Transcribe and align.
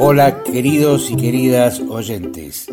Hola 0.00 0.42
queridos 0.42 1.10
y 1.10 1.16
queridas 1.16 1.80
oyentes. 1.80 2.66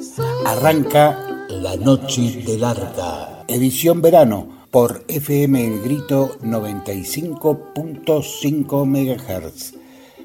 Arranca 0.45 1.45
La 1.49 1.75
Noche 1.75 2.43
del 2.43 2.63
Arca, 2.63 3.43
edición 3.47 4.01
verano 4.01 4.54
por 4.75 5.05
FM 5.07 5.65
El 5.65 5.81
Grito 5.83 6.37
95.5 6.41 8.85
MHz. 8.85 9.73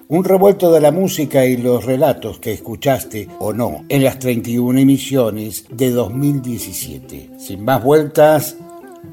Un 0.09 0.25
revuelto 0.25 0.73
de 0.73 0.81
la 0.81 0.91
música 0.91 1.47
y 1.47 1.57
los 1.57 1.85
relatos 1.85 2.41
que 2.41 2.55
escuchaste 2.55 3.29
o 3.39 3.53
no 3.53 3.85
en 3.89 4.03
las 4.03 4.19
31 4.19 4.81
emisiones 4.81 5.67
de 5.71 5.93
2017. 5.93 7.31
Sin 7.39 7.65
más 7.65 7.81
vueltas, 7.81 8.57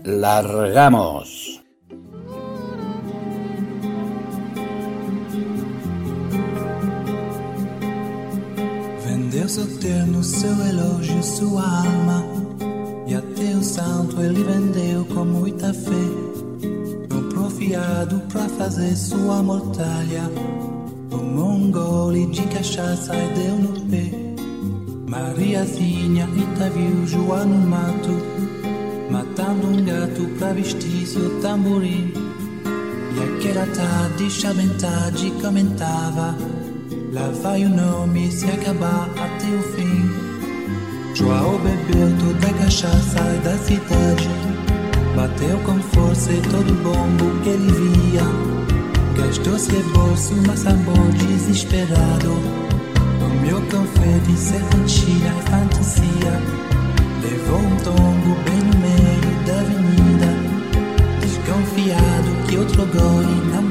largamos. 0.03 1.61
Vendeu 9.05 9.47
seu 9.47 9.67
terno, 9.80 10.23
seu 10.23 10.55
sua 11.22 11.83
alma. 11.83 12.46
E 13.07 13.16
até 13.16 13.55
o 13.55 13.63
santo 13.63 14.21
ele 14.21 14.43
vendeu 14.43 15.05
com 15.05 15.23
muita 15.23 15.73
fé. 15.73 15.91
Comprou 17.09 17.49
fiado 17.49 18.20
pra 18.31 18.49
fazer 18.49 18.95
sua 18.97 19.41
mortalha. 19.41 20.30
Tomou 21.09 21.52
um 21.52 21.72
gole 21.72 22.25
de 22.28 22.41
cachaça 22.47 23.13
e 23.16 23.33
deu 23.33 23.55
no 23.55 23.80
pé. 23.89 24.11
Mariazinha 25.08 26.25
Rita 26.25 26.69
viu 26.69 27.08
João 27.08 27.45
no 27.45 27.66
mato, 27.66 28.09
matando 29.09 29.67
um 29.67 29.85
gato 29.85 30.28
pra 30.38 30.52
vestir 30.52 31.08
seu 31.08 31.39
tamborim. 31.41 32.11
E 33.16 33.38
aquela 33.38 33.66
tarde, 33.67 34.28
tarde, 34.80 35.31
comentava. 35.41 36.35
Lá 37.13 37.30
vai 37.41 37.63
o 37.63 37.69
nome 37.69 38.30
se 38.31 38.45
acabar 38.45 39.09
até 39.11 39.47
o 39.47 39.63
fim. 39.73 40.06
João 41.17 41.57
bebeu 41.57 42.15
toda 42.19 42.47
a 42.47 42.63
cachaça 42.63 43.23
da 43.43 43.57
cidade. 43.57 44.29
Bateu 45.15 45.57
com 45.65 45.79
força 45.79 46.31
e 46.31 46.39
todo 46.41 46.71
bombo 46.83 47.41
que 47.41 47.49
ele 47.49 47.71
via. 47.71 48.21
Gastou-se 49.17 49.71
bolso, 49.95 50.35
mas 50.45 50.67
amor 50.67 51.11
desesperado. 51.13 52.38
Comeu 53.19 53.59
confete, 53.61 54.38
serpentina 54.38 55.33
e 55.39 55.49
fantasia. 55.49 56.33
Levou 57.23 57.61
um 57.61 57.77
tombo 57.77 58.35
bem 58.45 58.61
no 58.61 58.77
meio 58.77 59.45
da 59.47 59.59
avenida. 59.59 60.29
Desconfiado 61.19 62.47
que 62.47 62.57
outro 62.57 62.85
gole 62.85 63.41
não 63.51 63.63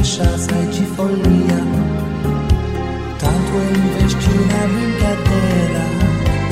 cachaça 0.00 0.50
e 0.52 0.66
de 0.68 0.86
folia. 0.96 1.60
Tanto 3.18 3.52
ele 3.54 3.78
investiu 3.90 4.40
na 4.46 4.62
brincadeira. 4.72 5.82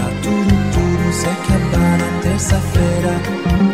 A 0.01 0.09
tudo, 0.23 0.55
tudo 0.75 1.13
se 1.15 1.27
acabar 1.29 1.99
na 1.99 2.21
terça-feira. 2.21 3.68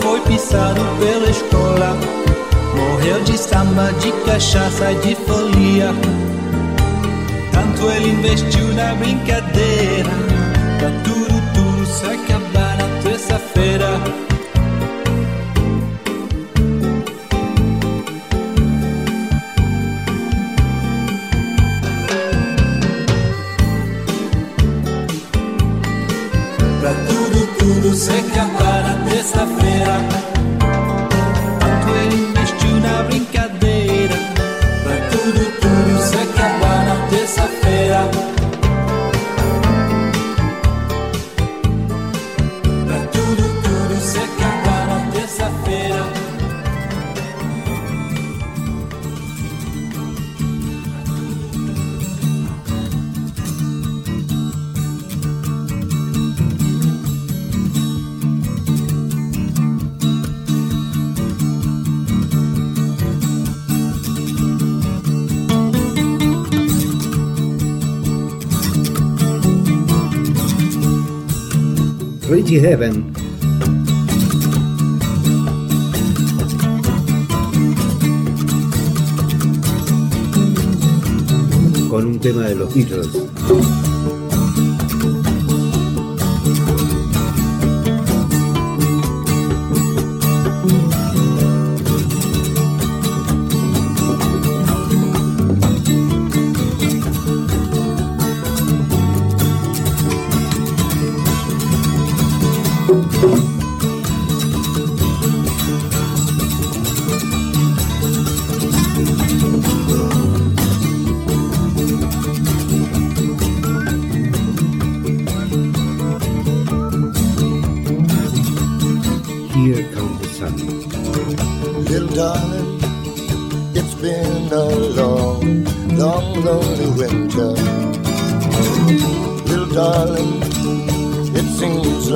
Foi 0.00 0.20
pisado 0.20 0.80
pela 0.98 1.30
escola 1.30 2.22
Morreu 2.74 3.22
de 3.24 3.36
samba, 3.36 3.92
de 4.00 4.10
cachaça 4.24 4.92
e 4.92 4.94
de 4.96 5.14
folia. 5.14 5.92
Tanto 7.52 7.90
ele 7.90 8.10
investiu 8.10 8.66
na 8.74 8.94
brincadeira. 8.94 10.10
Pra 10.78 10.90
tudo, 11.04 11.42
tudo 11.54 11.86
se 11.86 12.06
acabar 12.06 12.76
na 12.78 13.02
terça-feira. 13.02 14.00
Pra 26.80 26.94
tudo, 27.06 27.46
tudo 27.58 27.94
se 27.94 28.10
acabar 28.12 28.51
Con 81.90 82.06
un 82.06 82.20
tema 82.20 82.42
de 82.42 82.54
los 82.54 82.72
Beatles. 82.72 83.08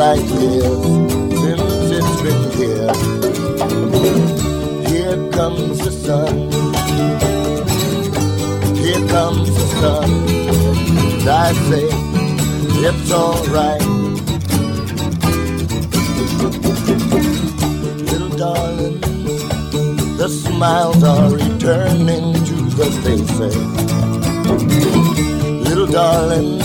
like 0.06 0.28
this 0.38 0.64
since 1.42 1.90
it's 1.98 2.22
been 2.22 2.42
here. 2.58 2.92
Here 4.90 5.18
comes 5.32 5.78
the 5.84 5.90
sun. 5.90 6.34
Here 8.82 9.04
comes 9.08 9.48
the 9.58 9.66
sun. 9.80 10.08
And 11.18 11.28
I 11.28 11.52
say, 11.68 11.88
it's 12.86 13.10
alright. 13.10 13.84
Little 18.10 18.34
darling, 18.44 19.00
the 20.20 20.28
smiles 20.28 21.02
are 21.02 21.30
returning 21.30 22.26
to 22.50 22.56
the 22.78 22.88
faces. 23.02 23.56
Little 25.68 25.88
darling, 25.88 26.60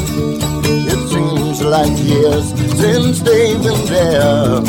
it 0.94 1.00
seems 1.10 1.31
like 1.64 1.98
years 2.00 2.50
since 2.80 3.22
they've 3.22 3.62
been 3.62 3.86
there. 3.86 4.62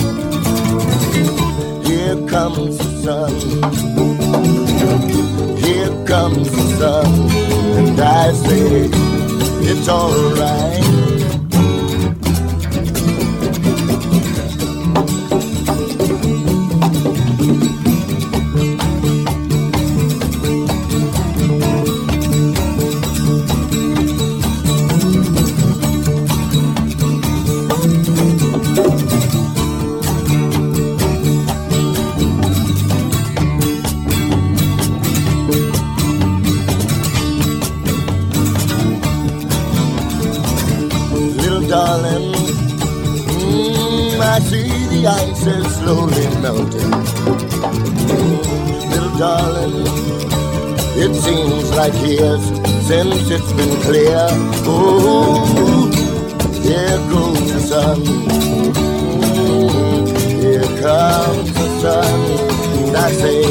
Here 1.84 2.28
comes 2.28 2.78
the 2.78 2.90
sun. 3.04 3.32
Here 5.58 6.06
comes 6.06 6.50
the 6.50 6.62
sun. 6.78 7.30
And 7.78 8.00
I 8.00 8.32
say, 8.32 8.88
it's 9.70 9.88
alright. 9.88 11.11
the 45.02 45.08
ice 45.08 45.46
is 45.46 45.66
slowly 45.76 46.26
melting. 46.40 46.90
Little 48.90 49.18
darling, 49.18 49.86
it 50.96 51.12
seems 51.14 51.70
like 51.72 51.94
years 52.06 52.44
since 52.86 53.30
it's 53.30 53.52
been 53.52 53.80
clear. 53.82 54.26
Oh, 54.64 55.90
here 56.62 56.98
goes 57.10 57.52
the 57.52 57.60
sun. 57.70 58.00
Here 60.40 60.70
comes 60.80 61.52
the 61.52 61.68
sun. 61.80 62.20
And 62.86 62.96
I 62.96 63.10
say, 63.12 63.42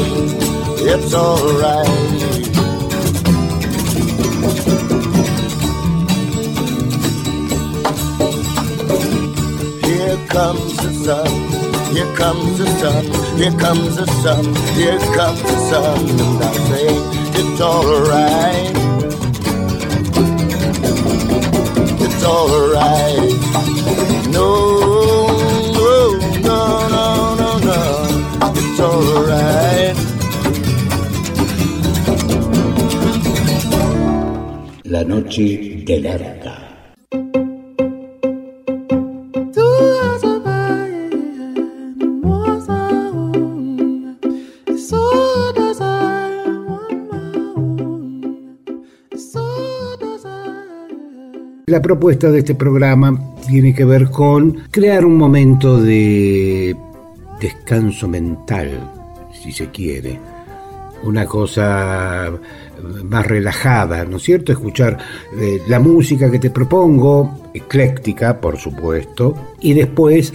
it's 0.90 1.14
alright. 1.14 2.51
comes 10.32 10.76
the 10.78 10.90
sun. 11.04 11.26
Here 11.92 12.16
comes 12.16 12.56
the 12.56 12.66
sun. 12.80 13.04
Here 13.36 13.52
comes 13.58 13.96
the 13.96 14.06
sun. 14.22 14.44
Here 14.74 14.98
comes 15.16 15.42
the 15.42 15.56
sun. 15.68 15.98
And 16.08 16.42
I 16.42 16.52
say 16.68 16.88
it's 17.38 17.60
alright. 17.60 18.76
It's 22.04 22.24
alright. 22.24 23.32
No, 24.32 24.48
no, 25.76 25.92
no, 26.48 26.60
no, 26.94 27.04
no, 27.40 27.50
no. 27.68 27.80
It's 28.56 28.80
alright. 28.80 29.96
La 34.84 35.02
noche 35.04 35.84
del 35.84 36.06
arte. 36.06 36.41
Propuesta 51.92 52.30
de 52.30 52.38
este 52.38 52.54
programa 52.54 53.20
tiene 53.46 53.74
que 53.74 53.84
ver 53.84 54.08
con 54.08 54.62
crear 54.70 55.04
un 55.04 55.18
momento 55.18 55.78
de 55.78 56.74
descanso 57.38 58.08
mental, 58.08 58.90
si 59.30 59.52
se 59.52 59.66
quiere. 59.66 60.18
Una 61.02 61.26
cosa 61.26 62.32
más 63.04 63.26
relajada, 63.26 64.06
¿no 64.06 64.16
es 64.16 64.22
cierto? 64.22 64.52
Escuchar 64.52 64.96
eh, 65.38 65.60
la 65.68 65.80
música 65.80 66.30
que 66.30 66.38
te 66.38 66.48
propongo, 66.48 67.50
ecléctica, 67.52 68.40
por 68.40 68.56
supuesto, 68.56 69.34
y 69.60 69.74
después 69.74 70.32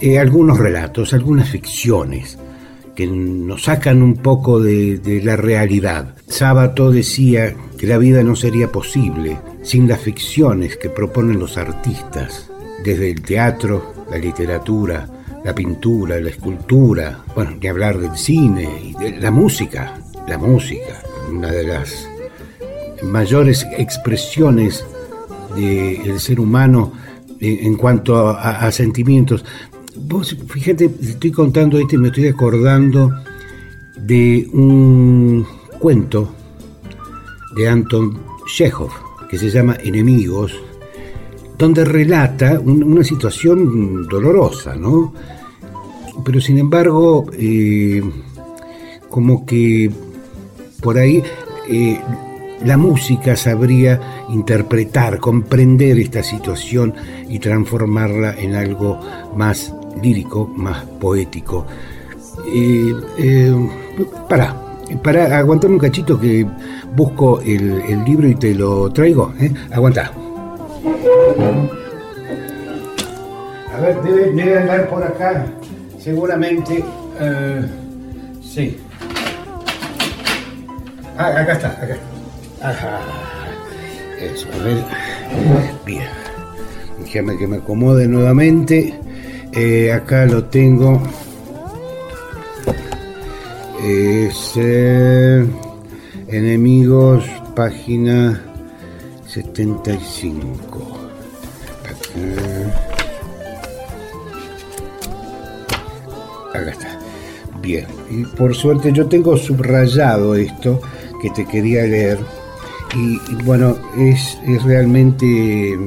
eh, 0.00 0.20
algunos 0.20 0.58
relatos, 0.58 1.12
algunas 1.12 1.48
ficciones 1.48 2.38
que 2.94 3.06
nos 3.06 3.64
sacan 3.64 4.02
un 4.02 4.16
poco 4.16 4.60
de, 4.60 5.20
la 5.24 5.36
realidad. 5.36 6.14
Sábato 6.26 6.90
decía 6.90 7.54
que 7.78 7.86
la 7.86 7.98
vida 7.98 8.22
no 8.22 8.36
sería 8.36 8.70
posible 8.70 9.38
sin 9.62 9.88
las 9.88 10.00
ficciones 10.00 10.76
que 10.76 10.90
proponen 10.90 11.38
los 11.38 11.56
artistas, 11.56 12.50
desde 12.84 13.10
el 13.10 13.22
teatro, 13.22 13.94
la 14.10 14.18
literatura, 14.18 15.08
la 15.44 15.54
pintura, 15.54 16.20
la 16.20 16.30
escultura, 16.30 17.24
bueno, 17.34 17.52
ni 17.60 17.68
hablar 17.68 17.98
del 17.98 18.16
cine 18.16 18.68
y 18.82 18.94
de 18.94 19.20
la 19.20 19.30
música, 19.30 19.98
la 20.26 20.38
música, 20.38 21.02
una 21.30 21.50
de 21.50 21.64
las 21.64 22.08
mayores 23.02 23.66
expresiones 23.76 24.84
del 25.54 26.18
ser 26.20 26.40
humano 26.40 26.92
en, 27.40 27.76
cuanto 27.76 28.28
a, 28.28 28.70
sentimientos. 28.70 29.44
Fíjate, 30.48 30.90
estoy 31.00 31.30
contando 31.30 31.78
esto 31.78 31.94
y 31.94 31.98
me 31.98 32.08
estoy 32.08 32.26
acordando 32.26 33.12
de 33.96 34.48
un 34.52 35.46
cuento 35.78 36.34
de 37.54 37.68
Anton 37.68 38.18
Chekhov, 38.46 38.90
que 39.30 39.38
se 39.38 39.50
llama 39.50 39.76
Enemigos, 39.82 40.52
donde 41.56 41.84
relata 41.84 42.58
una 42.58 43.04
situación 43.04 44.08
dolorosa, 44.08 44.74
¿no? 44.74 45.14
Pero 46.24 46.40
sin 46.40 46.58
embargo, 46.58 47.26
eh, 47.32 48.02
como 49.08 49.46
que 49.46 49.90
por 50.80 50.98
ahí 50.98 51.22
eh, 51.68 52.00
la 52.64 52.76
música 52.76 53.36
sabría 53.36 54.26
interpretar, 54.30 55.18
comprender 55.18 55.98
esta 56.00 56.22
situación 56.22 56.94
y 57.28 57.38
transformarla 57.38 58.34
en 58.38 58.54
algo 58.54 58.98
más 59.36 59.72
lírico, 60.02 60.46
más 60.46 60.84
poético. 61.00 61.66
Eh, 62.46 63.54
para, 64.28 64.54
para, 65.02 65.38
aguantarme 65.38 65.76
un 65.76 65.80
cachito 65.80 66.18
que 66.18 66.46
busco 66.94 67.40
el, 67.40 68.04
libro 68.04 68.28
y 68.28 68.34
te 68.34 68.54
lo 68.54 68.90
traigo. 68.90 69.32
¿eh? 69.40 69.52
Aguanta. 69.72 70.10
A 73.72 73.80
ver, 73.80 74.02
debe, 74.02 74.58
andar 74.58 74.88
por 74.88 75.02
acá, 75.02 75.46
seguramente. 75.98 76.84
Eh, 77.20 77.62
sí. 78.42 78.76
Ah, 81.16 81.28
acá 81.28 81.52
está, 81.52 81.68
acá. 81.68 81.96
Ajá. 82.62 83.00
Eso, 84.20 84.48
a 84.52 84.64
ver. 84.64 84.84
Bien. 85.84 86.08
Déjame 87.00 87.36
que 87.36 87.46
me 87.46 87.56
acomode 87.56 88.06
nuevamente. 88.08 88.94
Eh, 89.56 89.92
acá 89.92 90.26
lo 90.26 90.44
tengo. 90.44 91.00
Es. 93.82 94.56
Enemigos, 96.26 97.24
página 97.54 98.42
75. 99.28 100.98
Acá 106.52 106.70
está. 106.70 106.98
Bien, 107.60 107.86
y 108.10 108.24
por 108.36 108.54
suerte 108.54 108.92
yo 108.92 109.06
tengo 109.06 109.36
subrayado 109.36 110.34
esto 110.34 110.80
que 111.22 111.30
te 111.30 111.46
quería 111.46 111.84
leer 111.84 112.18
y, 112.96 113.18
bueno, 113.44 113.76
es, 113.98 114.38
realmente 114.64 115.26
eh, 115.72 115.78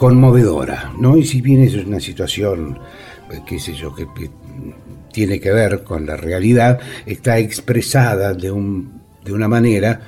conmovedora, 0.00 0.94
¿no? 0.98 1.18
Y 1.18 1.26
si 1.26 1.42
bien 1.42 1.60
es 1.60 1.74
una 1.74 2.00
situación, 2.00 2.78
eh, 3.30 3.40
qué 3.46 3.58
sé 3.58 3.74
yo, 3.74 3.94
que, 3.94 4.06
tiene 5.12 5.38
que 5.38 5.52
ver 5.52 5.84
con 5.84 6.06
la 6.06 6.16
realidad, 6.16 6.80
está 7.04 7.38
expresada 7.38 8.32
de, 8.32 8.50
un, 8.50 9.02
de 9.22 9.30
una 9.30 9.46
manera 9.46 10.00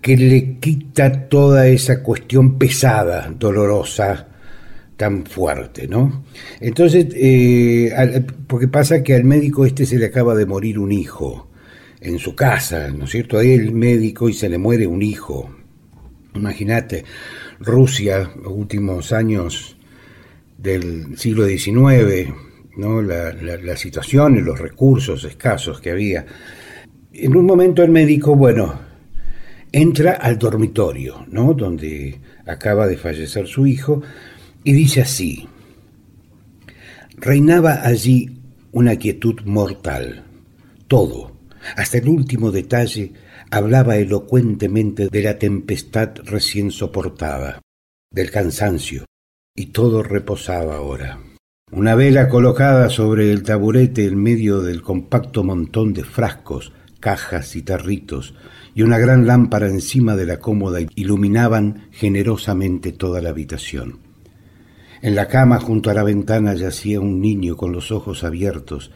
que 0.00 0.16
le 0.16 0.60
quita 0.60 1.28
toda 1.28 1.66
esa 1.66 2.04
cuestión 2.04 2.56
pesada, 2.56 3.34
dolorosa, 3.36 4.28
tan 4.96 5.26
fuerte, 5.26 5.88
¿no? 5.88 6.22
Entonces, 6.60 7.08
eh, 7.12 7.92
porque 8.46 8.68
pasa 8.68 9.02
que 9.02 9.16
al 9.16 9.24
médico 9.24 9.66
este 9.66 9.86
se 9.86 9.98
le 9.98 10.06
acaba 10.06 10.36
de 10.36 10.46
morir 10.46 10.78
un 10.78 10.92
hijo 10.92 11.50
en 12.00 12.20
su 12.20 12.36
casa, 12.36 12.90
¿no 12.90 13.06
es 13.06 13.10
cierto? 13.10 13.38
Ahí 13.38 13.54
el 13.54 13.72
médico 13.72 14.28
y 14.28 14.34
se 14.34 14.48
le 14.48 14.58
muere 14.58 14.86
un 14.86 15.02
hijo. 15.02 15.50
Imagínate, 16.36 17.04
Rusia, 17.60 18.30
últimos 18.44 19.12
años 19.12 19.76
del 20.56 21.16
siglo 21.18 21.46
XIX, 21.46 22.32
¿no? 22.76 23.02
La, 23.02 23.32
la, 23.32 23.76
situación 23.76 24.36
y 24.36 24.40
los 24.40 24.58
recursos 24.58 25.24
escasos 25.24 25.80
que 25.80 25.90
había. 25.90 26.24
En 27.12 27.36
un 27.36 27.44
momento 27.44 27.82
el 27.82 27.90
médico, 27.90 28.34
bueno, 28.34 28.80
entra 29.72 30.12
al 30.12 30.38
dormitorio, 30.38 31.26
¿no? 31.30 31.54
Donde 31.54 32.18
acaba 32.46 32.86
de 32.86 32.96
fallecer 32.96 33.46
su 33.46 33.66
hijo, 33.66 34.02
y 34.64 34.72
dice 34.72 35.02
así, 35.02 35.48
reinaba 37.16 37.86
allí 37.86 38.40
una 38.72 38.96
quietud 38.96 39.40
mortal. 39.44 40.24
Todo, 40.88 41.36
hasta 41.76 41.98
el 41.98 42.08
último 42.08 42.50
detalle, 42.50 43.12
hablaba 43.50 43.96
elocuentemente 43.96 45.08
de 45.08 45.22
la 45.22 45.38
tempestad 45.38 46.10
recién 46.24 46.70
soportada, 46.70 47.60
del 48.12 48.30
cansancio, 48.30 49.04
y 49.56 49.66
todo 49.66 50.02
reposaba 50.02 50.76
ahora. 50.76 51.18
Una 51.72 51.94
vela 51.94 52.28
colocada 52.28 52.88
sobre 52.88 53.30
el 53.32 53.42
taburete 53.42 54.06
en 54.06 54.22
medio 54.22 54.60
del 54.60 54.82
compacto 54.82 55.42
montón 55.42 55.92
de 55.92 56.04
frascos, 56.04 56.72
cajas 57.00 57.56
y 57.56 57.62
tarritos, 57.62 58.34
y 58.74 58.82
una 58.82 58.98
gran 58.98 59.26
lámpara 59.26 59.66
encima 59.66 60.14
de 60.14 60.26
la 60.26 60.38
cómoda 60.38 60.78
iluminaban 60.94 61.88
generosamente 61.90 62.92
toda 62.92 63.20
la 63.20 63.30
habitación. 63.30 63.98
En 65.02 65.14
la 65.14 65.28
cama 65.28 65.58
junto 65.58 65.90
a 65.90 65.94
la 65.94 66.04
ventana 66.04 66.54
yacía 66.54 67.00
un 67.00 67.20
niño 67.20 67.56
con 67.56 67.72
los 67.72 67.90
ojos 67.90 68.22
abiertos 68.22 68.92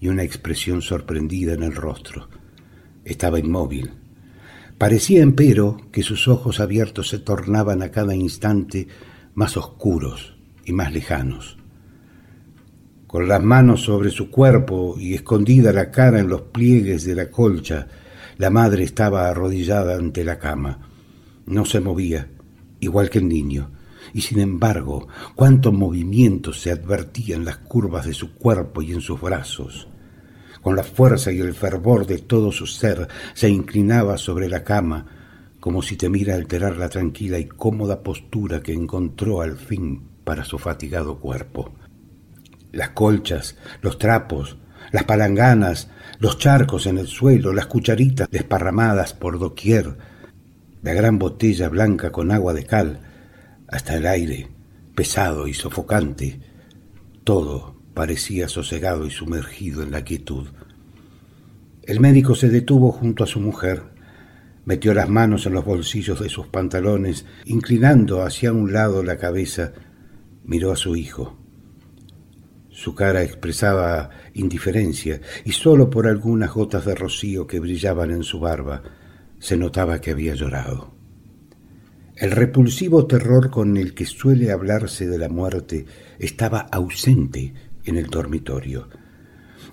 y 0.00 0.08
una 0.08 0.24
expresión 0.24 0.82
sorprendida 0.82 1.54
en 1.54 1.62
el 1.62 1.74
rostro. 1.74 2.28
Estaba 3.04 3.38
inmóvil. 3.38 3.92
Parecía, 4.78 5.22
empero, 5.22 5.80
que 5.92 6.02
sus 6.02 6.28
ojos 6.28 6.60
abiertos 6.60 7.08
se 7.08 7.18
tornaban 7.18 7.82
a 7.82 7.90
cada 7.90 8.14
instante 8.14 8.88
más 9.34 9.56
oscuros 9.56 10.36
y 10.64 10.72
más 10.72 10.92
lejanos. 10.92 11.56
Con 13.06 13.28
las 13.28 13.42
manos 13.42 13.82
sobre 13.82 14.10
su 14.10 14.30
cuerpo 14.30 14.96
y 14.98 15.14
escondida 15.14 15.72
la 15.72 15.90
cara 15.90 16.18
en 16.18 16.28
los 16.28 16.42
pliegues 16.42 17.04
de 17.04 17.14
la 17.14 17.30
colcha, 17.30 17.86
la 18.38 18.50
madre 18.50 18.82
estaba 18.82 19.28
arrodillada 19.28 19.96
ante 19.96 20.24
la 20.24 20.38
cama. 20.38 20.88
No 21.46 21.64
se 21.64 21.80
movía, 21.80 22.28
igual 22.80 23.10
que 23.10 23.18
el 23.18 23.28
niño 23.28 23.70
y 24.12 24.20
sin 24.20 24.40
embargo, 24.40 25.08
cuántos 25.34 25.72
movimientos 25.72 26.60
se 26.60 26.70
advertían 26.70 27.40
en 27.40 27.44
las 27.46 27.58
curvas 27.58 28.06
de 28.06 28.14
su 28.14 28.34
cuerpo 28.34 28.82
y 28.82 28.92
en 28.92 29.00
sus 29.00 29.20
brazos. 29.20 29.88
Con 30.64 30.76
la 30.76 30.82
fuerza 30.82 31.30
y 31.30 31.40
el 31.40 31.52
fervor 31.52 32.06
de 32.06 32.16
todo 32.16 32.50
su 32.50 32.66
ser 32.66 33.06
se 33.34 33.50
inclinaba 33.50 34.16
sobre 34.16 34.48
la 34.48 34.64
cama, 34.64 35.04
como 35.60 35.82
si 35.82 35.94
temiera 35.94 36.36
alterar 36.36 36.78
la 36.78 36.88
tranquila 36.88 37.38
y 37.38 37.44
cómoda 37.44 38.02
postura 38.02 38.62
que 38.62 38.72
encontró 38.72 39.42
al 39.42 39.58
fin 39.58 40.08
para 40.24 40.42
su 40.42 40.58
fatigado 40.58 41.20
cuerpo. 41.20 41.74
Las 42.72 42.88
colchas, 42.88 43.58
los 43.82 43.98
trapos, 43.98 44.56
las 44.90 45.04
palanganas, 45.04 45.90
los 46.18 46.38
charcos 46.38 46.86
en 46.86 46.96
el 46.96 47.08
suelo, 47.08 47.52
las 47.52 47.66
cucharitas 47.66 48.30
desparramadas 48.30 49.12
por 49.12 49.38
doquier, 49.38 49.98
la 50.80 50.94
gran 50.94 51.18
botella 51.18 51.68
blanca 51.68 52.10
con 52.10 52.32
agua 52.32 52.54
de 52.54 52.64
cal, 52.64 53.00
hasta 53.68 53.96
el 53.96 54.06
aire, 54.06 54.48
pesado 54.94 55.46
y 55.46 55.52
sofocante, 55.52 56.40
todo 57.22 57.73
parecía 57.94 58.48
sosegado 58.48 59.06
y 59.06 59.10
sumergido 59.10 59.82
en 59.82 59.92
la 59.92 60.02
quietud. 60.02 60.48
El 61.84 62.00
médico 62.00 62.34
se 62.34 62.48
detuvo 62.48 62.92
junto 62.92 63.24
a 63.24 63.26
su 63.26 63.40
mujer, 63.40 63.82
metió 64.64 64.92
las 64.94 65.08
manos 65.08 65.46
en 65.46 65.52
los 65.54 65.64
bolsillos 65.64 66.20
de 66.20 66.28
sus 66.28 66.48
pantalones, 66.48 67.24
inclinando 67.44 68.22
hacia 68.22 68.52
un 68.52 68.72
lado 68.72 69.02
la 69.02 69.16
cabeza, 69.16 69.72
miró 70.44 70.72
a 70.72 70.76
su 70.76 70.96
hijo. 70.96 71.38
Su 72.70 72.94
cara 72.94 73.22
expresaba 73.22 74.10
indiferencia 74.34 75.20
y 75.44 75.52
sólo 75.52 75.90
por 75.90 76.08
algunas 76.08 76.52
gotas 76.52 76.84
de 76.84 76.94
rocío 76.94 77.46
que 77.46 77.60
brillaban 77.60 78.10
en 78.10 78.24
su 78.24 78.40
barba 78.40 78.82
se 79.38 79.56
notaba 79.56 80.00
que 80.00 80.10
había 80.10 80.34
llorado. 80.34 80.92
El 82.16 82.30
repulsivo 82.30 83.06
terror 83.06 83.50
con 83.50 83.76
el 83.76 83.94
que 83.94 84.06
suele 84.06 84.50
hablarse 84.50 85.06
de 85.06 85.18
la 85.18 85.28
muerte 85.28 85.86
estaba 86.18 86.60
ausente 86.60 87.52
en 87.84 87.96
el 87.96 88.06
dormitorio. 88.06 88.88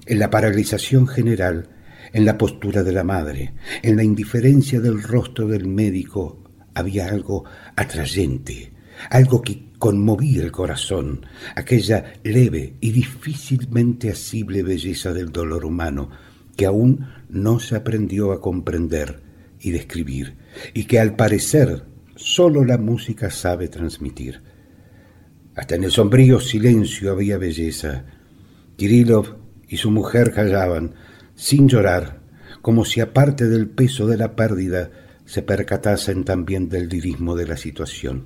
En 0.06 0.20
la 0.20 0.30
paralización 0.30 1.08
general, 1.08 1.70
en 2.14 2.26
la 2.26 2.38
postura 2.38 2.84
de 2.84 2.92
la 2.92 3.04
madre, 3.04 3.54
en 3.84 3.96
la 3.96 4.04
indiferencia 4.04 4.80
del 4.80 5.02
rostro 5.02 5.48
del 5.48 5.68
médico, 5.68 6.44
había 6.74 7.08
algo 7.08 7.46
atrayente, 7.76 8.74
algo 9.10 9.42
que 9.42 9.72
conmovía 9.78 10.44
el 10.44 10.52
corazón, 10.52 11.26
aquella 11.56 12.14
leve 12.24 12.76
y 12.82 12.92
difícilmente 12.92 14.12
asible 14.12 14.64
belleza 14.64 15.14
del 15.14 15.32
dolor 15.32 15.66
humano 15.66 16.10
que 16.56 16.66
aún 16.66 17.08
no 17.30 17.60
se 17.60 17.76
aprendió 17.76 18.32
a 18.32 18.42
comprender 18.42 19.22
y 19.60 19.72
describir, 19.72 20.36
y 20.74 20.86
que 20.86 21.00
al 21.00 21.16
parecer 21.16 21.86
solo 22.16 22.64
la 22.66 22.78
música 22.78 23.32
sabe 23.32 23.68
transmitir. 23.68 24.42
Hasta 25.56 25.76
en 25.76 25.84
el 25.84 25.92
sombrío 25.92 26.40
silencio 26.40 27.12
había 27.12 27.38
belleza. 27.38 28.06
Kirillov 28.78 29.36
y 29.68 29.78
su 29.78 29.92
mujer 29.92 30.34
callaban, 30.34 30.96
sin 31.36 31.68
llorar, 31.68 32.22
como 32.62 32.86
si 32.86 33.02
aparte 33.02 33.48
del 33.48 33.70
peso 33.70 34.08
de 34.08 34.18
la 34.18 34.36
pérdida 34.36 34.92
se 35.26 35.42
percatasen 35.42 36.24
también 36.24 36.70
del 36.70 36.90
lirismo 36.90 37.36
de 37.36 37.48
la 37.48 37.58
situación. 37.58 38.26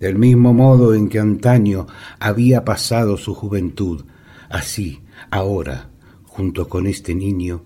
Del 0.00 0.18
mismo 0.18 0.52
modo 0.52 0.94
en 0.94 1.08
que 1.08 1.18
antaño 1.18 1.86
había 2.18 2.64
pasado 2.64 3.16
su 3.16 3.34
juventud, 3.34 4.04
así, 4.48 5.02
ahora, 5.30 5.90
junto 6.24 6.68
con 6.68 6.86
este 6.86 7.14
niño, 7.14 7.64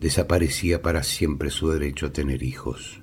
desaparecía 0.00 0.82
para 0.82 1.02
siempre 1.02 1.50
su 1.50 1.70
derecho 1.70 2.06
a 2.06 2.12
tener 2.12 2.42
hijos. 2.42 3.02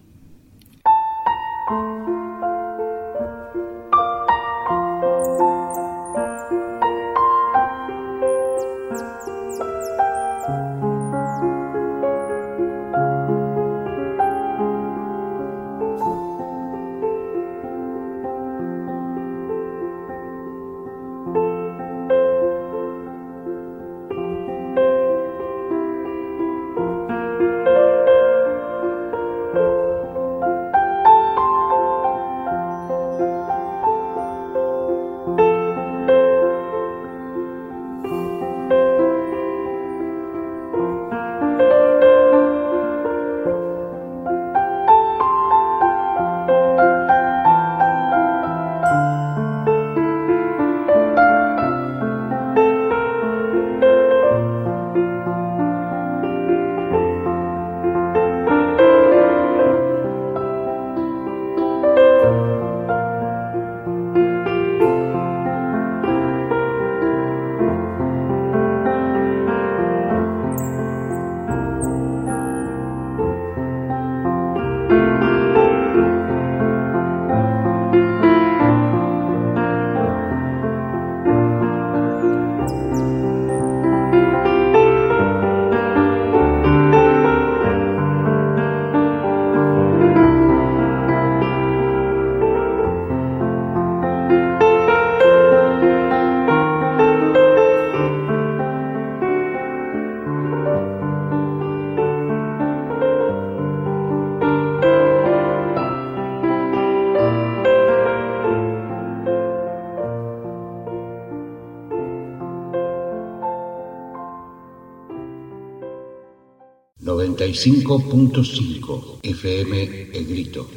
95.5 117.53 119.19
FM 119.21 120.09
El 120.11 120.25
Grito. 120.25 120.67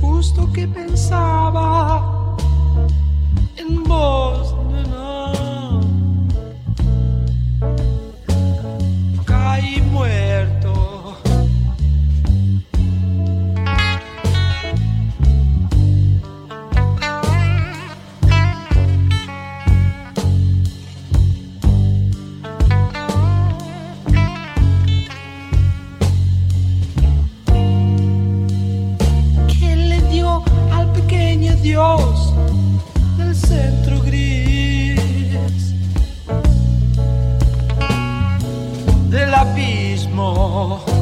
Justo 0.00 0.52
que 0.52 0.66
pensaba 0.66 1.37
么？ 40.18 40.97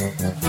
Mm-hmm. 0.00 0.39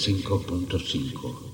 95.5 0.00 1.49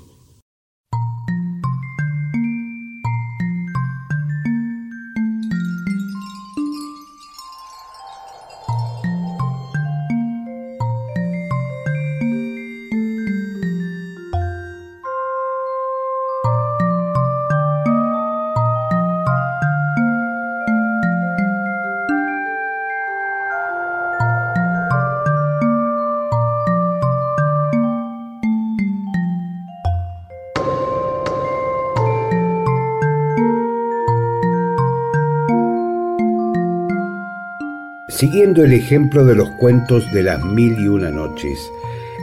Siguiendo 38.16 38.64
el 38.64 38.72
ejemplo 38.72 39.26
de 39.26 39.34
los 39.34 39.50
cuentos 39.60 40.10
de 40.10 40.22
las 40.22 40.42
mil 40.42 40.74
y 40.80 40.88
una 40.88 41.10
noches, 41.10 41.70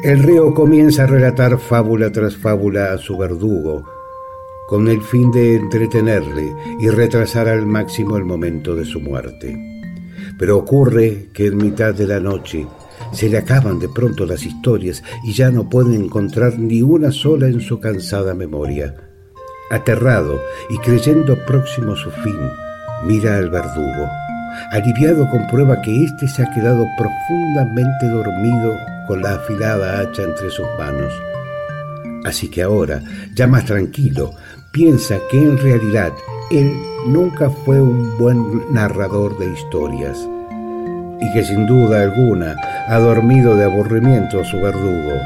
el 0.03 0.23
reo 0.23 0.51
comienza 0.55 1.03
a 1.03 1.05
relatar 1.05 1.59
fábula 1.59 2.11
tras 2.11 2.35
fábula 2.35 2.93
a 2.93 2.97
su 2.97 3.15
verdugo, 3.15 3.87
con 4.67 4.87
el 4.87 5.03
fin 5.03 5.31
de 5.31 5.55
entretenerle 5.55 6.51
y 6.79 6.89
retrasar 6.89 7.47
al 7.47 7.67
máximo 7.67 8.17
el 8.17 8.25
momento 8.25 8.73
de 8.73 8.85
su 8.85 9.01
muerte. 9.01 9.55
Pero 10.39 10.57
ocurre 10.57 11.29
que 11.31 11.45
en 11.45 11.57
mitad 11.57 11.93
de 11.93 12.07
la 12.07 12.19
noche 12.19 12.65
se 13.11 13.29
le 13.29 13.37
acaban 13.37 13.77
de 13.77 13.87
pronto 13.87 14.25
las 14.25 14.47
historias 14.47 15.03
y 15.23 15.33
ya 15.33 15.51
no 15.51 15.69
puede 15.69 15.95
encontrar 15.95 16.57
ni 16.57 16.81
una 16.81 17.11
sola 17.11 17.45
en 17.45 17.61
su 17.61 17.79
cansada 17.79 18.33
memoria. 18.33 18.95
Aterrado 19.69 20.41
y 20.71 20.77
creyendo 20.79 21.37
próximo 21.45 21.95
su 21.95 22.09
fin, 22.09 22.39
mira 23.05 23.37
al 23.37 23.51
verdugo 23.51 24.09
Aliviado 24.71 25.29
comprueba 25.29 25.81
que 25.81 26.03
éste 26.03 26.27
se 26.27 26.43
ha 26.43 26.51
quedado 26.51 26.87
profundamente 26.97 28.07
dormido 28.07 28.77
con 29.07 29.21
la 29.21 29.35
afilada 29.35 29.99
hacha 29.99 30.23
entre 30.23 30.49
sus 30.49 30.65
manos. 30.77 31.13
Así 32.25 32.49
que 32.49 32.63
ahora, 32.63 33.01
ya 33.35 33.47
más 33.47 33.65
tranquilo, 33.65 34.31
piensa 34.71 35.19
que 35.29 35.41
en 35.41 35.57
realidad 35.57 36.13
él 36.51 36.73
nunca 37.07 37.49
fue 37.49 37.81
un 37.81 38.17
buen 38.17 38.73
narrador 38.73 39.37
de 39.37 39.51
historias 39.51 40.17
y 41.19 41.33
que 41.33 41.43
sin 41.43 41.65
duda 41.65 42.01
alguna 42.01 42.55
ha 42.87 42.97
dormido 42.99 43.55
de 43.55 43.65
aburrimiento 43.65 44.39
a 44.39 44.45
su 44.45 44.57
verdugo. 44.57 45.19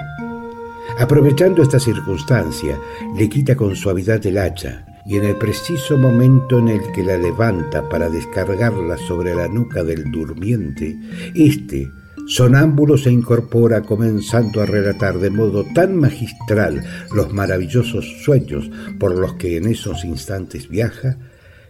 Aprovechando 0.99 1.61
esta 1.61 1.79
circunstancia, 1.79 2.75
le 3.15 3.29
quita 3.29 3.55
con 3.55 3.75
suavidad 3.75 4.25
el 4.25 4.37
hacha 4.37 4.86
y 5.07 5.15
en 5.15 5.23
el 5.23 5.37
preciso 5.37 5.97
momento 5.97 6.59
en 6.59 6.67
el 6.67 6.91
que 6.91 7.01
la 7.01 7.17
levanta 7.17 7.87
para 7.87 8.09
descargarla 8.09 8.97
sobre 8.97 9.33
la 9.33 9.47
nuca 9.47 9.81
del 9.81 10.11
durmiente, 10.11 10.99
éste, 11.33 11.89
sonámbulo, 12.27 12.97
se 12.97 13.09
incorpora 13.09 13.83
comenzando 13.83 14.61
a 14.61 14.65
relatar 14.65 15.17
de 15.17 15.29
modo 15.29 15.63
tan 15.73 15.95
magistral 15.95 16.83
los 17.15 17.31
maravillosos 17.31 18.05
sueños 18.21 18.69
por 18.99 19.17
los 19.17 19.35
que 19.35 19.55
en 19.55 19.67
esos 19.67 20.03
instantes 20.03 20.67
viaja, 20.67 21.17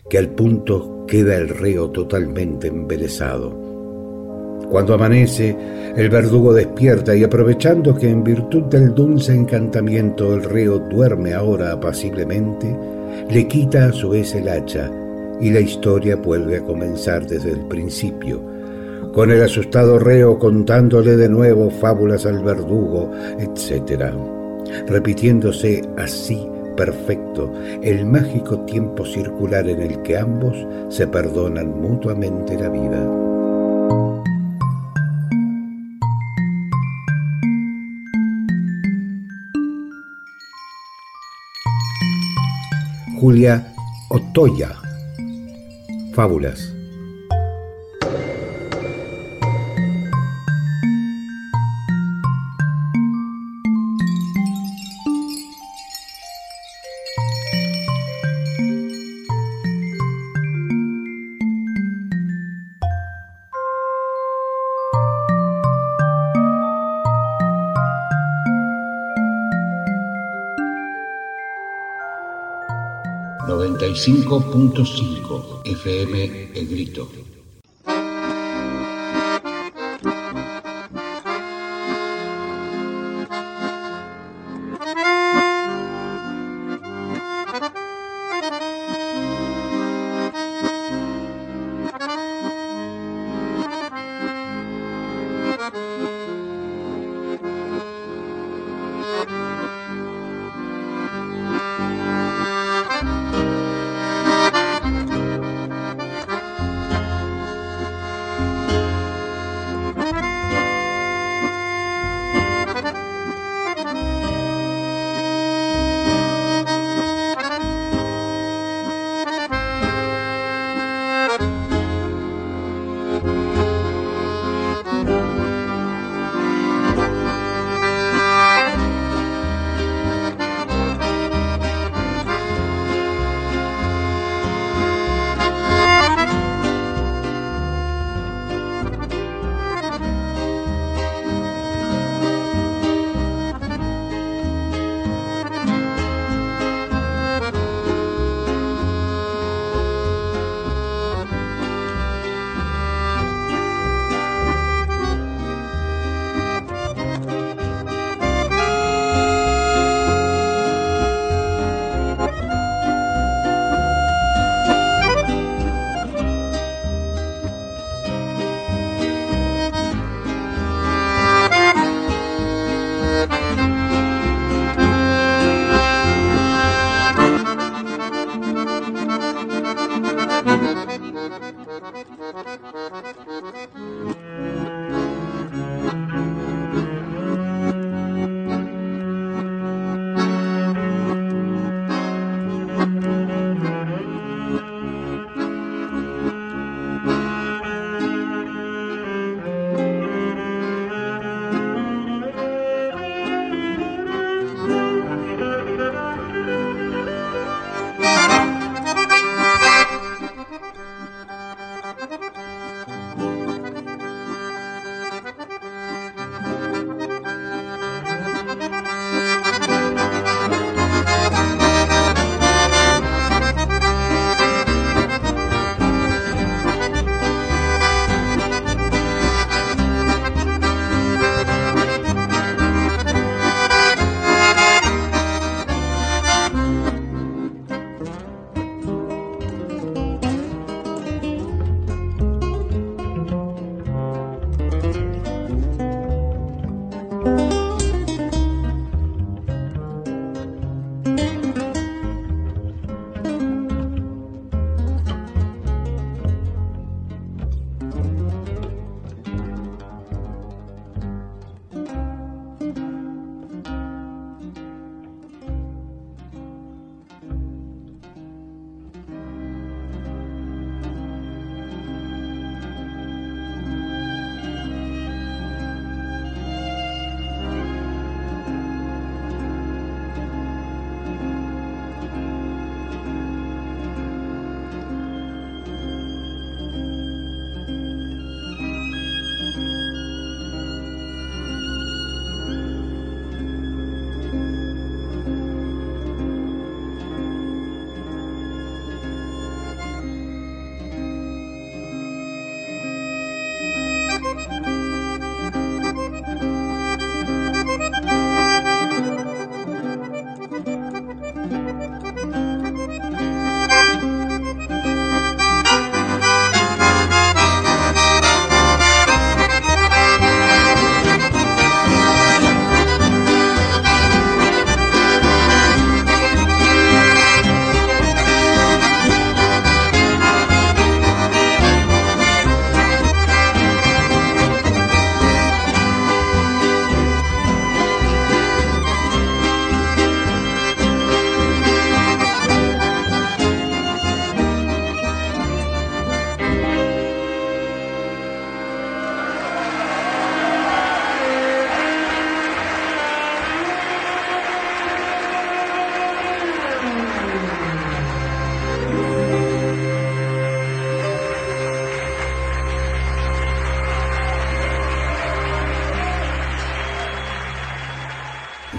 que 0.09 0.17
al 0.17 0.29
punto 0.29 1.05
queda 1.07 1.35
el 1.35 1.49
reo 1.49 1.91
totalmente 1.91 2.67
embelesado. 2.67 3.67
Cuando 4.67 4.95
amanece, 4.95 5.55
el 5.95 6.09
verdugo 6.09 6.53
despierta 6.53 7.15
y 7.15 7.23
aprovechando 7.23 7.95
que 7.95 8.09
en 8.09 8.23
virtud 8.23 8.63
del 8.63 8.95
dulce 8.95 9.33
encantamiento 9.33 10.33
el 10.33 10.43
reo 10.43 10.79
duerme 10.79 11.33
ahora 11.33 11.71
apaciblemente, 11.71 12.96
le 13.29 13.47
quita 13.47 13.87
a 13.87 13.91
su 13.91 14.09
vez 14.09 14.33
el 14.35 14.47
hacha 14.47 14.89
y 15.39 15.51
la 15.51 15.59
historia 15.59 16.15
vuelve 16.15 16.57
a 16.57 16.63
comenzar 16.63 17.25
desde 17.27 17.51
el 17.51 17.59
principio, 17.67 18.41
con 19.13 19.31
el 19.31 19.41
asustado 19.41 19.99
reo 19.99 20.39
contándole 20.39 21.15
de 21.15 21.29
nuevo 21.29 21.69
fábulas 21.69 22.25
al 22.25 22.43
verdugo, 22.43 23.11
etc., 23.39 24.11
repitiéndose 24.87 25.83
así 25.97 26.47
perfecto 26.75 27.51
el 27.81 28.05
mágico 28.05 28.59
tiempo 28.61 29.05
circular 29.05 29.67
en 29.67 29.81
el 29.81 30.01
que 30.03 30.17
ambos 30.17 30.55
se 30.89 31.07
perdonan 31.07 31.81
mutuamente 31.81 32.57
la 32.57 32.69
vida. 32.69 33.36
Julia 43.19 43.65
Otoya. 44.09 44.75
Fábulas. 46.13 46.76
95.5 73.97 75.65
FM 75.65 76.29
El 76.53 76.67
Grito. 76.67 77.36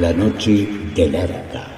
La 0.08 0.14
noche 0.14 0.66
del 0.94 1.14
arca. 1.14 1.77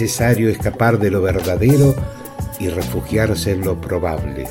Necesario 0.00 0.48
escapar 0.48 0.98
de 0.98 1.10
lo 1.10 1.20
verdadero 1.20 1.94
y 2.58 2.68
refugiarse 2.68 3.52
en 3.52 3.60
lo 3.60 3.78
probable. 3.78 4.46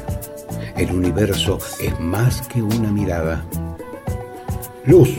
El 0.77 0.91
universo 0.91 1.57
es 1.81 1.99
más 1.99 2.43
que 2.47 2.61
una 2.61 2.91
mirada. 2.91 3.43
Luz. 4.85 5.09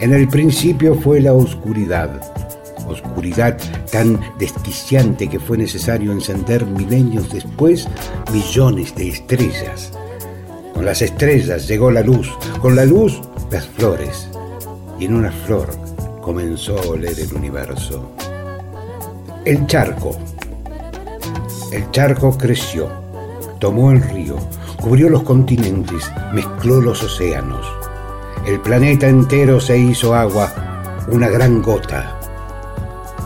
En 0.00 0.14
el 0.14 0.26
principio 0.28 0.94
fue 0.94 1.20
la 1.20 1.34
oscuridad, 1.34 2.22
oscuridad 2.88 3.58
tan 3.92 4.18
desquiciante 4.38 5.28
que 5.28 5.40
fue 5.40 5.58
necesario 5.58 6.10
encender 6.10 6.64
milenios 6.64 7.30
después 7.30 7.86
millones 8.32 8.94
de 8.94 9.10
estrellas. 9.10 9.92
Con 10.72 10.86
las 10.86 11.02
estrellas 11.02 11.68
llegó 11.68 11.90
la 11.90 12.00
luz, 12.00 12.30
con 12.62 12.74
la 12.74 12.86
luz 12.86 13.20
las 13.50 13.66
flores, 13.66 14.30
y 14.98 15.04
en 15.04 15.16
una 15.16 15.32
flor 15.32 15.68
comenzó 16.22 16.78
a 16.78 16.86
oler 16.86 17.20
el 17.20 17.34
universo. 17.34 18.10
El 19.46 19.64
charco. 19.68 20.10
El 21.70 21.88
charco 21.92 22.36
creció, 22.36 22.88
tomó 23.60 23.92
el 23.92 24.02
río, 24.02 24.34
cubrió 24.76 25.08
los 25.08 25.22
continentes, 25.22 26.10
mezcló 26.32 26.80
los 26.80 27.00
océanos. 27.04 27.64
El 28.44 28.60
planeta 28.60 29.06
entero 29.06 29.60
se 29.60 29.78
hizo 29.78 30.16
agua, 30.16 30.52
una 31.06 31.28
gran 31.28 31.62
gota. 31.62 32.18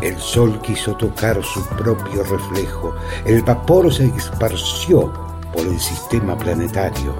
El 0.03 0.19
sol 0.19 0.61
quiso 0.61 0.95
tocar 0.95 1.43
su 1.43 1.65
propio 1.69 2.23
reflejo. 2.25 2.95
El 3.25 3.41
vapor 3.41 3.91
se 3.91 4.05
esparció 4.09 5.11
por 5.55 5.63
el 5.67 5.81
sistema 5.81 6.37
planetario. 6.37 7.15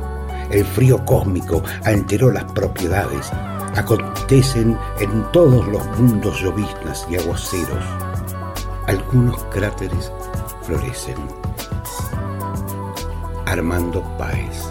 El 0.51 0.67
frío 0.67 1.03
cósmico 1.07 1.63
alteró 1.87 2.31
las 2.31 2.45
propiedades. 2.53 3.31
Acontecen 3.77 4.77
en 5.01 5.25
todos 5.33 5.67
los 5.69 5.87
mundos 5.99 6.39
lloviznas 6.43 7.07
y 7.09 7.17
aguaceros. 7.17 8.10
Algunos 8.91 9.45
cráteres 9.45 10.11
florecen. 10.63 11.15
Armando 13.47 14.03
Páez. 14.19 14.70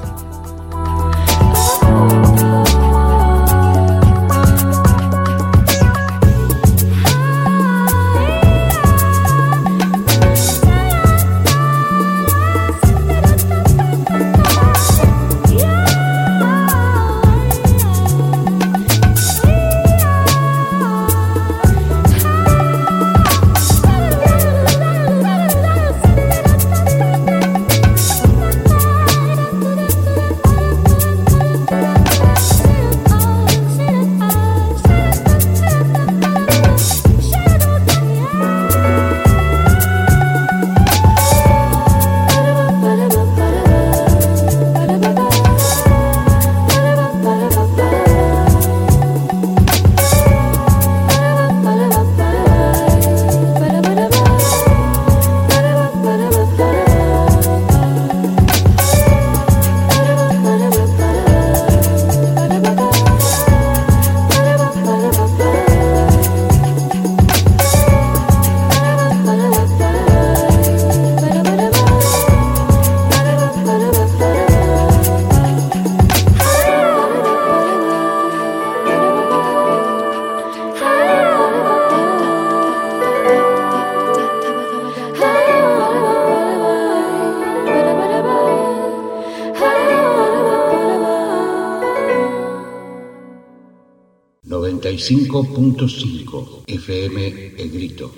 5.5 95.00 96.64
FM 96.68 97.34
El 97.58 97.70
Grito. 97.72 98.12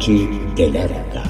noche 0.00 0.54
the 0.56 0.70
larga. 0.70 1.29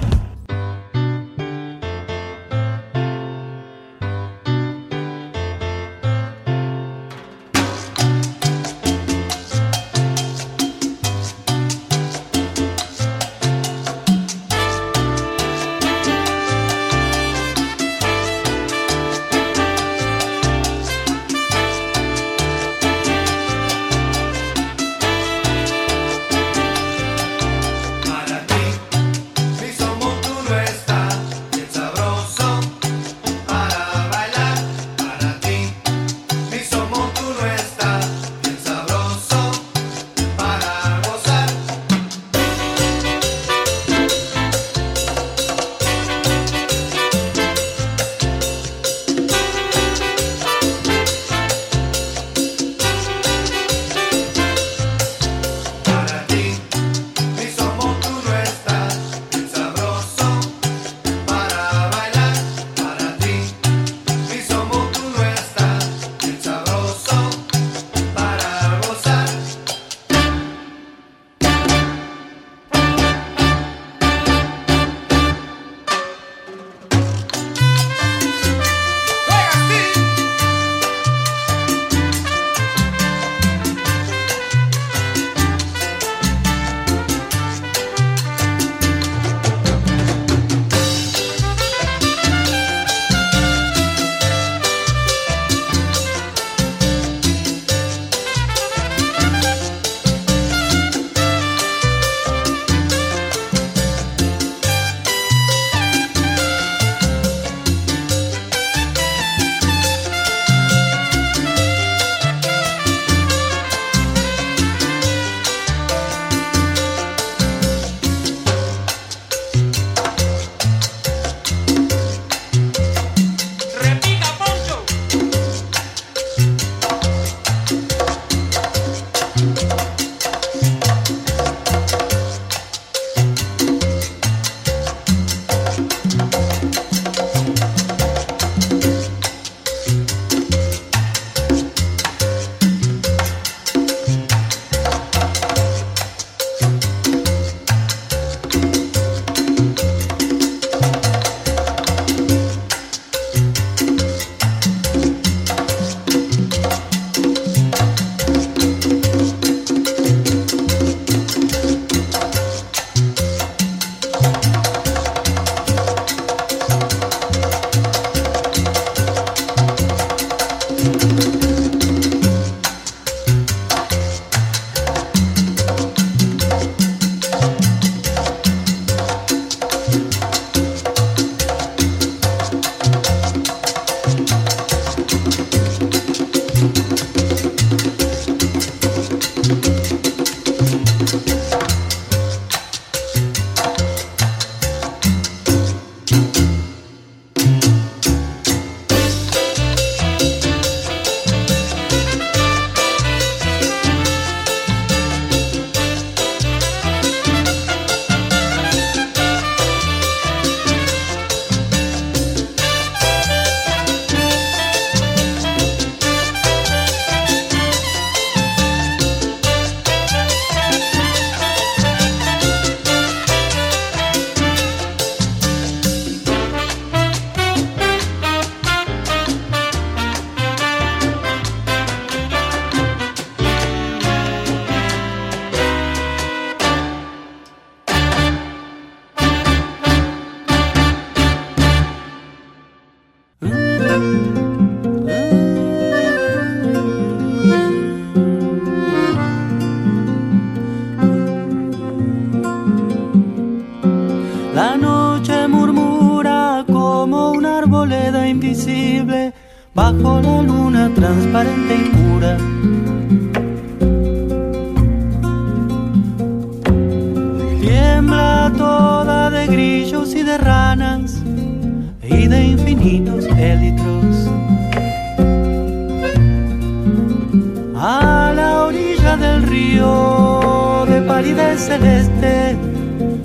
celeste 282.01 282.57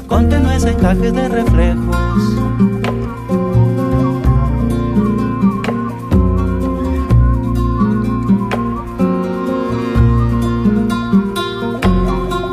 con 0.07 0.29
tenues 0.29 0.65
encajes 0.65 1.13
de 1.13 1.27
reflejos. 1.29 1.95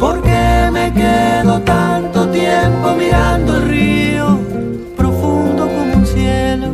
¿Por 0.01 0.23
qué 0.23 0.71
me 0.73 0.93
quedo 0.93 1.61
tanto 1.61 2.29
tiempo 2.29 2.95
mirando 2.99 3.57
el 3.57 3.69
río 3.69 4.39
profundo 4.97 5.67
como 5.67 5.97
un 5.97 6.07
cielo? 6.07 6.69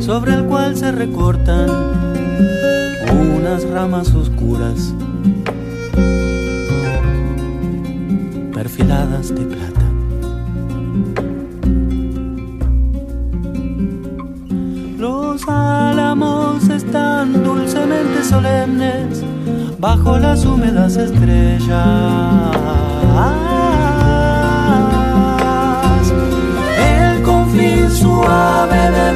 Sobre 0.00 0.34
el 0.34 0.44
cual 0.44 0.76
se 0.76 0.92
recortan 0.92 1.70
unas 3.10 3.64
ramas 3.68 4.14
oscuras 4.14 4.94
de 8.84 9.44
plata. 9.46 9.80
Los 14.98 15.48
álamos 15.48 16.68
están 16.68 17.44
dulcemente 17.44 18.24
solemnes 18.24 19.22
bajo 19.78 20.18
las 20.18 20.44
húmedas 20.44 20.96
estrellas. 20.96 21.70
El 26.76 27.22
confín 27.22 27.88
suave 27.88 28.90
de 28.90 29.12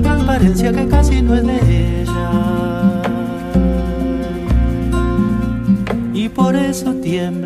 transparencia 0.00 0.72
que 0.72 0.86
casi 0.88 1.22
no 1.22 1.34
es 1.34 1.46
de 1.46 2.02
ella. 2.02 2.58
por 6.38 6.54
eso 6.54 6.94
tiembla. 6.94 7.37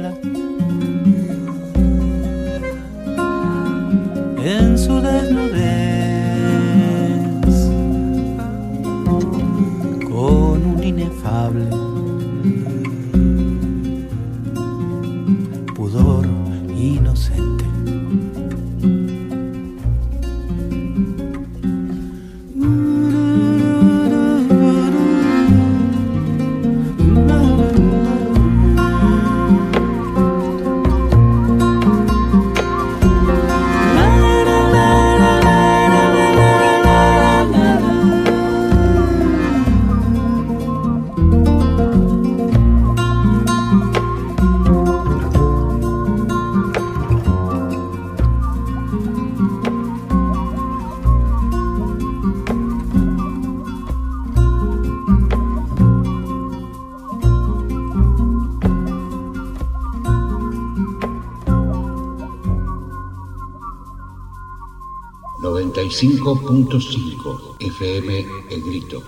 FM 67.61 68.27
El 68.51 68.63
Grito. 68.63 69.03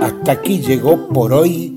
Hasta 0.00 0.32
aquí 0.32 0.60
llegó 0.60 1.08
por 1.08 1.32
hoy 1.32 1.73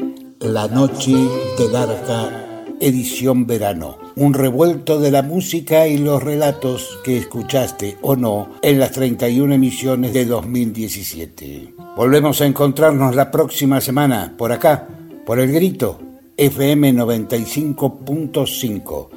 noche 0.67 1.15
de 1.57 1.69
larga 1.71 2.47
edición 2.79 3.47
verano, 3.47 3.97
un 4.15 4.33
revuelto 4.33 4.99
de 4.99 5.11
la 5.11 5.23
música 5.23 5.87
y 5.87 5.97
los 5.97 6.23
relatos 6.23 6.99
que 7.03 7.17
escuchaste 7.17 7.97
o 8.01 8.15
no 8.15 8.49
en 8.61 8.79
las 8.79 8.91
31 8.91 9.53
emisiones 9.53 10.13
de 10.13 10.25
2017. 10.25 11.73
Volvemos 11.95 12.41
a 12.41 12.45
encontrarnos 12.45 13.15
la 13.15 13.31
próxima 13.31 13.81
semana 13.81 14.35
por 14.37 14.51
acá, 14.51 14.87
por 15.25 15.39
el 15.39 15.51
grito 15.51 15.99
FM 16.37 16.93
95.5. 16.93 19.09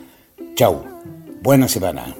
Chau, 0.54 0.82
buena 1.42 1.68
semana. 1.68 2.14